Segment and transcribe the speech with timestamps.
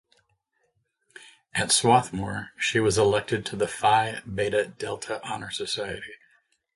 [1.53, 6.13] At Swarthmore she was elected to the Phi Beta Delta honor society.